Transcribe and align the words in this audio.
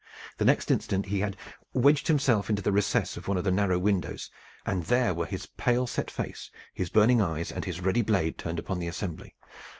The 0.39 0.45
next 0.45 0.71
instant 0.71 1.05
he 1.05 1.19
had 1.19 1.37
wedged 1.73 2.07
himself 2.07 2.49
into 2.49 2.63
the 2.63 2.71
recess 2.71 3.17
of 3.17 3.27
one 3.27 3.37
of 3.37 3.43
the 3.43 3.51
narrow 3.51 3.77
windows, 3.77 4.31
and 4.65 4.83
there 4.85 5.13
were 5.13 5.27
his 5.27 5.45
pale 5.57 5.85
set 5.85 6.09
face, 6.09 6.49
his 6.73 6.89
burning 6.89 7.21
eyes, 7.21 7.51
and 7.51 7.65
his 7.65 7.81
ready 7.81 8.01
blade 8.01 8.39
turned 8.39 8.57
upon 8.57 8.79
the 8.79 8.87
assembly. 8.87 9.35